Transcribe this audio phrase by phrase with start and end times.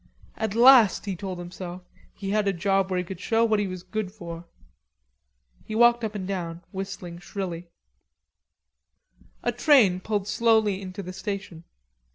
[0.35, 3.67] At last, he told himself, he had a job where he could show what he
[3.67, 4.45] was good for.
[5.63, 7.67] He walked up and down whistling shrilly.
[9.43, 11.65] A train pulled slowly into the station.